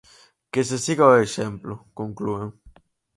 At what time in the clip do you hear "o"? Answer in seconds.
1.11-1.21